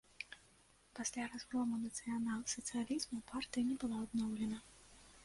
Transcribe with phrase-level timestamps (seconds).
[0.99, 4.57] Пасля разгрому нацыянал-сацыялізму партыя не была адноўлена.